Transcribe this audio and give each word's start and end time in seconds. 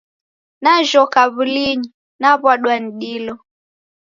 Najhoka 0.63 1.21
w'ulinyi, 1.33 1.89
naw'uadwa 2.21 2.73
ni 2.81 2.91
dilo 2.99 3.33